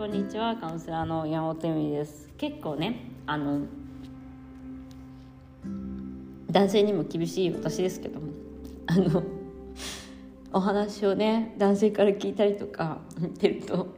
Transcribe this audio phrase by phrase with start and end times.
[0.00, 2.30] こんにちはカウンセラーの山本由美です。
[2.38, 3.66] 結構ねあの
[6.50, 8.28] 男性にも厳しい私ですけども
[8.86, 9.22] あの
[10.54, 13.88] お話をね男性から聞いたりとか見てると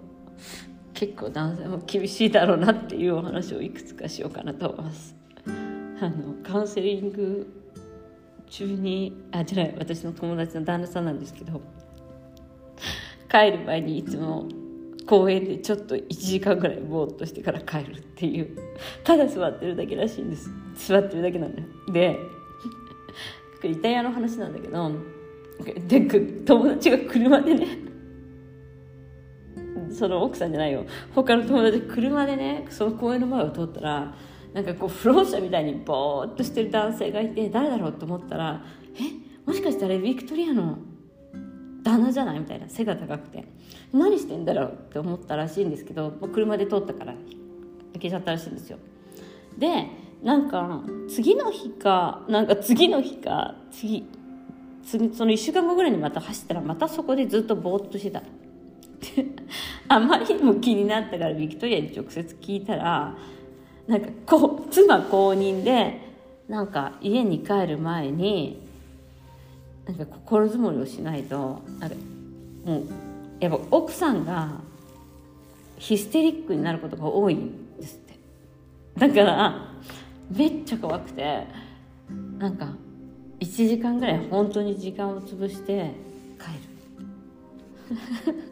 [0.92, 5.14] 結構男性も厳しいだろうなっていうお話をいくつかしようかなと思います。
[6.00, 7.46] あのカウンセリング
[8.50, 11.60] 中にあじゃない私の友達の旦那さんなんですけど
[13.30, 14.48] 帰る前にいつも
[15.06, 18.56] 公園でちょっと1時間ぐらいぼーっとしてから帰るっていう。
[19.04, 20.50] ただ座ってるだけらしいんです。
[20.74, 21.68] 座ってるだけなんだよ。
[21.92, 22.18] で
[23.64, 24.92] イタリアの話なんだけど
[25.86, 27.66] で友達が車でね
[29.90, 30.84] その奥さんじゃないよ。
[31.14, 34.14] 他の友達車でねその公園の前を通ったら
[34.52, 38.64] なんかこう不老者みたいにぼーっとしてる男性がいて誰だろうと思ったら
[38.96, 39.00] え
[39.46, 40.78] もしかしたらビクトリアの
[41.82, 43.44] 旦那じゃないみたいな背が高くて
[43.92, 47.14] 何してんだろうって思ったらしいんですけど車で通ったから
[47.92, 48.78] 消けちゃったらしいんですよ。
[49.58, 49.86] で
[50.22, 54.06] なんか次の日かなんか次の日か次
[54.84, 58.22] その1週間後ぐらいにまた走ったらまたそこでずっとぼーっとしてた。
[59.88, 63.16] あまりにも気になったからビクトリアに直接聞いたら
[63.88, 66.00] なんかこう妻公認で
[66.48, 68.62] なんか家に帰る前に
[69.86, 71.96] なんか心づもりをしないとなんか
[72.64, 72.84] もう
[73.40, 74.52] やっぱ奥さんが
[75.76, 78.14] ヒステリックになることが多いんですって。
[78.96, 79.72] だから
[80.30, 81.46] めっちゃ怖くて
[82.38, 82.68] なんか
[83.40, 85.90] 1時間ぐらい本当に時間を潰して
[86.38, 86.46] 帰
[87.90, 88.42] る。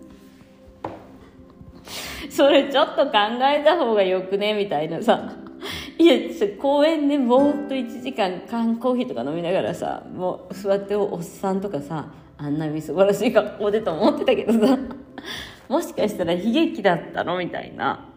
[2.30, 4.54] それちょっと考えた方がよくね？
[4.54, 5.32] みたいなさ
[6.00, 6.14] いや
[6.58, 14.78] 公園でぼーっと1時間缶コーヒーとか飲みながらさもう座っておっさんとかさあんなに素晴らしい格好でと思ってたけどさ
[15.68, 18.08] もしかしたら悲劇だったのみたいな。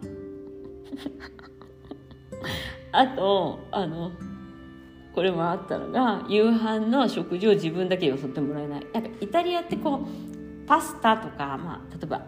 [2.90, 4.12] あとあの
[5.14, 8.86] これもあったのが夕飯の食事を自分だけよそってもらえない。
[8.94, 12.22] なんかイタリアってこうパスタとか、まあ、例えば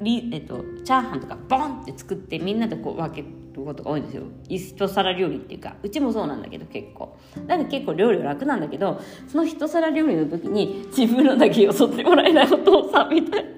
[0.00, 3.28] リ、えっと、チャーハンとかボンって作ってみんなでこう分ける
[3.64, 4.22] ことが多いんですよ。
[4.48, 5.76] 一皿料理っていうか。
[5.82, 7.16] うちもそうなんだけど結構。
[7.46, 13.50] だから結構料理は楽なんだけどその一皿料理の時に自分のだけよそってもらえないお父さんみたいな。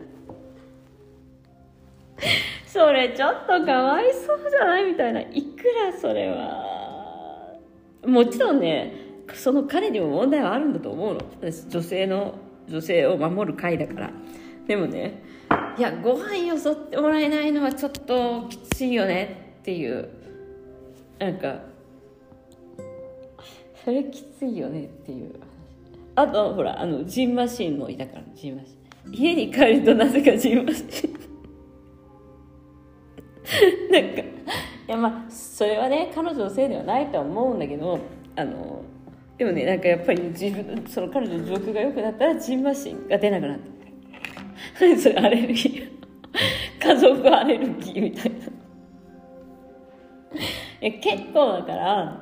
[2.66, 4.90] それちょっとかわいそうじゃない？
[4.90, 5.20] みたいな。
[5.20, 7.56] いくらそれは。
[8.06, 8.94] もちろんね
[9.34, 11.20] その彼にも問題はあるんだと思うの。
[11.68, 12.34] 女性の
[12.68, 14.10] 女性を守る会だから。
[14.68, 15.22] でもね
[15.78, 20.08] いやご飯よそってもらえないのはちょっときついよねっていう。
[21.18, 21.60] なんか
[23.84, 25.34] それきついよねっていう。
[26.14, 29.14] あとほらあのジンマシンもいたからジンマシン。
[29.14, 30.86] 家に帰るとなぜかジンマシン。
[33.90, 34.24] なんかい
[34.88, 37.98] やまあそれはね彼女のせいではないと思うんだけど
[38.36, 38.82] あの
[39.38, 43.77] でもねなんかやっぱり自分その彼女の状況が良くなったらジンマシンが出なくなった。
[44.74, 45.98] それアレルギー。
[46.80, 48.38] 家族アレルギーみたいな。
[50.80, 52.20] 結構だから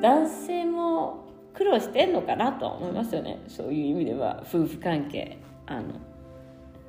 [0.00, 3.42] 男性も苦労してんのかなと思いますよね。
[3.48, 5.38] そういう意味では夫婦関係。
[5.66, 5.82] あの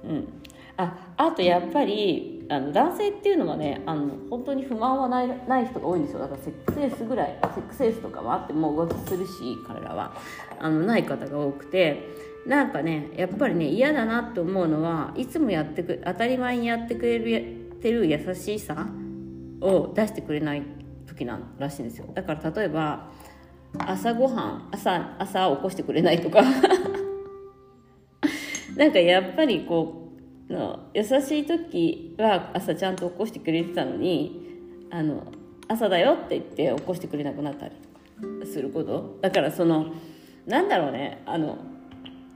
[0.05, 0.27] うん。
[0.77, 6.19] ああとやっぱりあの男性っていうのはねあの本当に不満はないない人が多いんですよ。
[6.19, 9.31] だからセックスエースぐらいセックスエースとかはあっても浮気するし
[9.67, 10.15] 彼らは。
[10.59, 12.30] あのない方が多くて。
[12.45, 18.87] なんかねやっぱりね嫌だなって思うのはいつもやってく当たり前にやってくれるてる優しさ
[19.59, 20.63] を出してくれない
[21.07, 22.07] 時なんらしいんですよ。
[22.13, 23.09] だから例えば
[23.79, 26.41] 朝ごはん朝朝起こしてくれないとか。
[28.77, 30.13] なんかやっぱりこ
[30.49, 35.25] うの優しい時は朝ちゃんと起こしてくれてたのにあの
[35.67, 36.43] 朝だよって言っ
[36.75, 37.75] て起こしてくれなくなったり
[38.21, 39.17] とかすること。
[39.21, 39.93] だからその
[40.45, 41.57] なんだろうねあの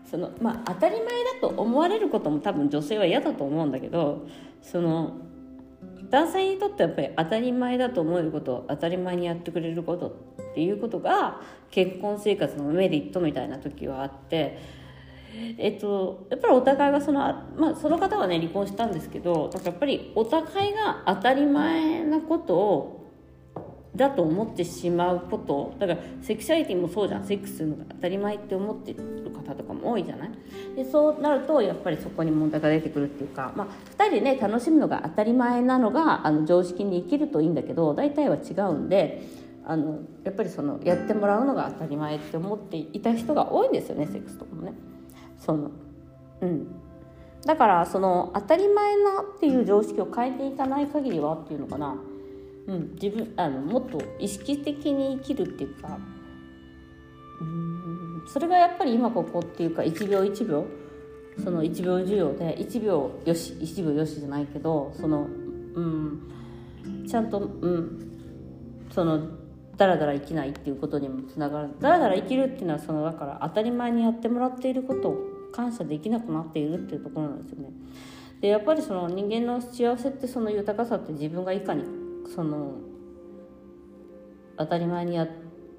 [0.10, 1.12] そのまあ当たり前だ
[1.42, 4.28] と思われることも多分女性は嫌だと思うんだけど
[4.62, 5.18] その
[6.10, 10.07] 男性にとってはやっぱり当たり前だと思えることを当たり前にやってくれること
[10.52, 11.42] っていうことが
[11.72, 14.86] 結婚生活のメリットみたいな時はあって
[15.57, 17.19] えっと、やっぱりお互いがその,、
[17.58, 23.05] まあ、その方はね離婚したんですけどだからやっぱりお互いが当たり前なことを
[23.95, 25.74] だと思ってしまうこと。
[25.80, 27.25] だからセクシャリティもそうじゃん。
[27.25, 30.30] セックスするのが当たり前って思ってる方とかも多いじゃない？
[30.75, 39.27] でそうなるとやっぱりそこに問題が出てくるっていうか、まあ、2人でね楽しむのが当たり前なのがあの常識に生きるといいんだけど大体は違うんで
[39.65, 44.74] あのやっぱりそのやってもらうのが当たり前って思っていた人が多いんですよねセックスとかもね。
[45.38, 45.71] その
[46.41, 46.68] うん。
[47.45, 51.95] だからその当たり前なっていう常識を変えていかない限りはっていうのかな、
[52.67, 56.00] うん、自分あのもっと意識的に生きるっていうか
[57.41, 60.65] うんそれがやっぱり今ここっていうか1秒1秒
[61.44, 65.27] その1秒授業で1秒よし1秒よしじゃないけどその
[65.75, 66.31] うん
[67.07, 68.12] ちゃんとうん
[68.91, 69.27] その
[69.77, 75.17] だらだら生きないっていうことにもつながるだらだら生きるっていうのはそのだから当たり前にやってもらっていることを
[75.51, 77.69] 感謝できなくなっているっていうところなんですよね。
[78.41, 81.83] でやっぱりその人間の幸せってその豊かさって自分がいかに
[82.33, 82.74] その
[84.57, 85.27] 当たり前にやっ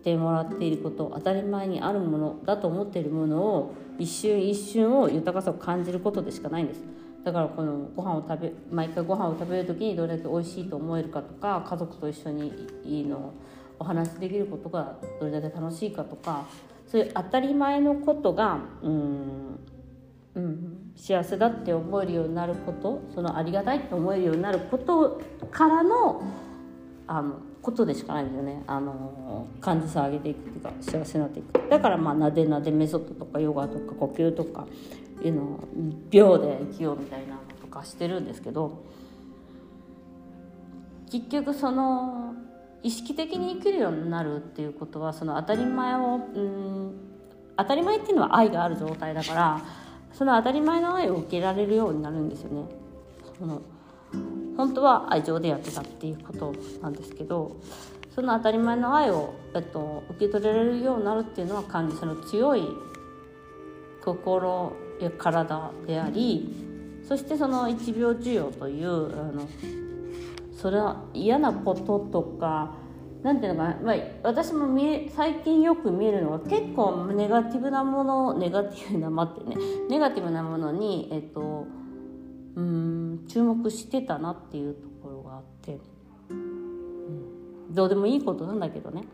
[0.02, 6.82] てもらっていること当たり前にあるものだと思っているものを一瞬一瞬を豊かさを感じることでしかないんです。
[7.24, 12.52] だからこのご飯を食べ毎回ご飯を食べる時にどれだけ美味しいと思えるかとか家族と一緒に
[12.84, 13.34] いいの
[13.80, 16.46] お話しできることがどれだけ楽しいかとか
[16.86, 19.58] そういう当たり前のことがうん
[20.36, 26.22] うん、幸せだって思えるようになることそのありがたいって思えるようになることからの
[27.08, 28.62] あのことでしかないんですよね。
[28.66, 31.68] あの感じさ上げていくっていうか幸せになっていく。
[31.68, 34.66] だからまあなでなでメソッドとかヨガとか呼吸とか
[35.24, 35.60] いうの
[36.10, 38.84] 秒で生きようみたいなのとかしてるんですけど
[41.10, 42.34] 結局その
[42.82, 46.94] 意識的に生きるようになるっていうことはその当たり前をうん
[47.56, 49.85] 当たり前っていうのは愛がある状態だから
[50.16, 52.64] その当たり前の愛を受けられるようになるんですよね。
[53.38, 53.60] その
[54.56, 57.56] 本当は愛情でやってたっていうことなんですけど
[58.14, 62.66] その当たり前の愛を、えっと、受け取れられるようになるっていうのは感じその強い
[64.02, 69.46] 心や体でありそしてその1秒授与というあの
[70.56, 72.72] それは嫌なこととか
[73.22, 79.56] なんていうのかな、まあ、私も見え最近よく見えるのは結構ネガティブなものネガティブな待ってね。
[79.90, 81.66] ネガティブなものに、えっと、
[82.54, 85.78] うん注目してたなっていうところがあって、
[86.30, 89.04] うん、どうでもいいことなんだけどね。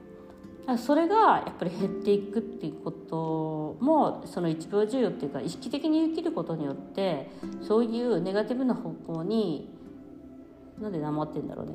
[0.78, 7.31] それがやっぱり減っていくっていうこともその1秒授与っていうか意識的に生きることによって
[7.62, 9.76] そういうネガティブな方向に
[10.81, 11.72] なんで黙ってんだろうね、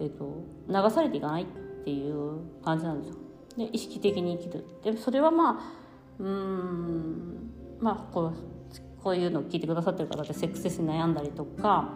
[0.00, 1.46] えーと、流されていかない。
[1.88, 3.16] っていう感じなんですよ。
[3.56, 7.50] で意識的に生きるでそれはまあうん
[7.80, 8.34] まあこう
[9.02, 11.88] こういうのを聞いてくださってる方ってセックスレスに悩んだりとか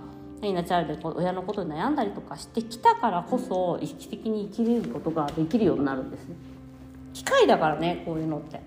[0.42, 6.36] イナチャイルで親のことに悩んだりとかしてきたからこそ意識的に生きることができるようになるんですね。
[7.12, 8.60] 機械だからねこういうのって。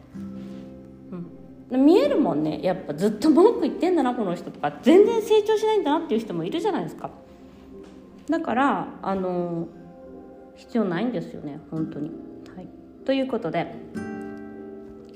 [1.72, 7.10] うん、見えるもんねやっぱずっと文句言ってんだなこの人とか全然成長しないんだなっていう人もいるじゃないですか。
[8.30, 9.68] だからあの
[10.56, 12.12] 必要ないんですよね本当に。
[12.56, 12.68] はい、
[13.06, 13.74] ということで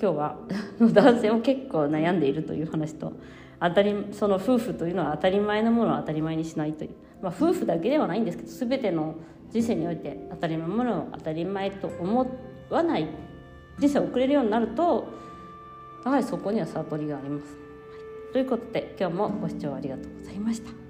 [0.01, 0.37] 今日は
[0.79, 3.13] 男性も結構悩んでいるという話と
[3.59, 6.91] 当たりその夫婦というのは当たり前のものを当たり前にしないという、
[7.21, 9.15] まあ、夫婦だけではないんですけど全ての
[9.51, 12.31] 人生において当たり前のものを当たり前と思
[12.69, 13.07] わない
[13.79, 15.07] 人生を送れるようになると
[16.05, 17.57] やはりそこには悟りがあります。
[18.31, 20.88] ということで今日もご視聴ありがとうございました。